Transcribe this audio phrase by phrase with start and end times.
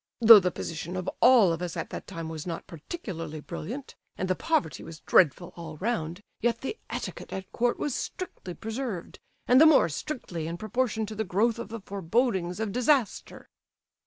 [0.19, 4.27] "Though the position of all of us at that time was not particularly brilliant, and
[4.27, 9.61] the poverty was dreadful all round, yet the etiquette at court was strictly preserved, and
[9.61, 13.47] the more strictly in proportion to the growth of the forebodings of disaster."